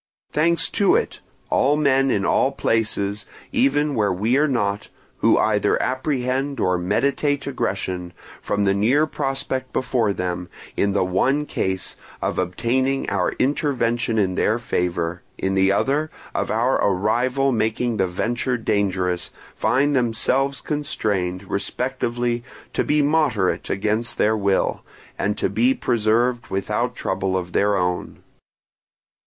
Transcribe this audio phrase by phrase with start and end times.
[0.33, 1.19] Thanks to it,
[1.51, 7.45] all men in all places, even where we are not, who either apprehend or meditate
[7.45, 8.11] aggression,
[8.41, 14.33] from the near prospect before them, in the one case, of obtaining our intervention in
[14.33, 21.43] their favour, in the other, of our arrival making the venture dangerous, find themselves constrained,
[21.47, 22.43] respectively,
[22.73, 24.81] to be moderate against their will,
[25.19, 28.23] and to be preserved without trouble of their own.